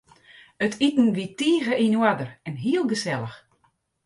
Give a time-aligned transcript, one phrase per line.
[0.65, 3.37] It iten wie tige yn oarder en hiel gesellich.